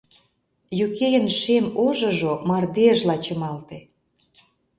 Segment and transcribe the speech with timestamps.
[0.85, 3.79] Юкейын шем ожыжо мардежла чымалте.